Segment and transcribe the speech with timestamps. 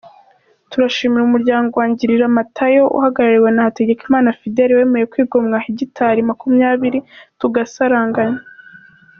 [0.69, 6.99] Turashimira umuryango wa Ngirira Matayo uhagarariwe na Hategekimana Fidele wemeye kwigomwa hegitari makumyabiri
[7.39, 8.39] tugasaranganya.